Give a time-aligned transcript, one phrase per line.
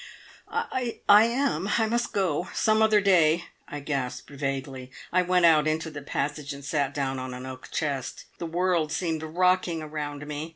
[0.47, 1.69] "I I am!
[1.77, 2.49] I must go.
[2.55, 4.89] Some other day," I gasped vaguely.
[5.13, 8.25] I went out into the passage, and sat down on an oak chest.
[8.39, 10.49] The world seemed rocking around me.